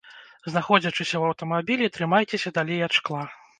Знаходзячыся 0.53 1.15
ў 1.19 1.23
аўтамабілі, 1.35 1.93
трымайцеся 1.99 2.55
далей 2.59 2.85
ад 2.91 3.01
шкла. 3.01 3.25